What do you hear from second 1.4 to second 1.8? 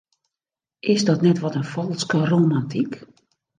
in